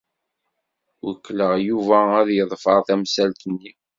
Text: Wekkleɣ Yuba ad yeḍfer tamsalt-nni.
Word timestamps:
Wekkleɣ 1.05 1.51
Yuba 1.67 1.99
ad 2.19 2.29
yeḍfer 2.37 2.79
tamsalt-nni. 2.87 3.71